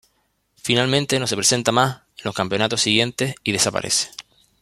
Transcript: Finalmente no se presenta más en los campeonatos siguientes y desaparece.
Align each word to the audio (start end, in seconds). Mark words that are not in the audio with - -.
Finalmente 0.55 1.19
no 1.19 1.27
se 1.27 1.35
presenta 1.35 1.71
más 1.71 1.97
en 2.17 2.23
los 2.23 2.33
campeonatos 2.33 2.81
siguientes 2.81 3.35
y 3.43 3.51
desaparece. 3.51 4.09